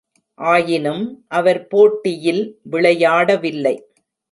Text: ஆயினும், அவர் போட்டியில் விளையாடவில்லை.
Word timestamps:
ஆயினும், 0.39 1.03
அவர் 1.27 1.67
போட்டியில் 1.67 2.41
விளையாடவில்லை. 2.61 3.75